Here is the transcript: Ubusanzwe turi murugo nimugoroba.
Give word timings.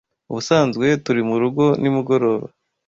Ubusanzwe 0.29 0.85
turi 1.05 1.21
murugo 1.29 1.63
nimugoroba. 1.81 2.45